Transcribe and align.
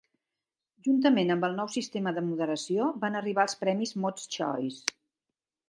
Juntament 0.87 1.33
amb 1.33 1.45
el 1.47 1.53
nou 1.59 1.69
sistema 1.73 2.15
de 2.17 2.25
moderació 2.31 2.89
van 3.05 3.21
arribar 3.21 3.47
els 3.49 3.57
premis 3.63 3.95
Mod's 4.07 4.27
Choice. 4.39 4.99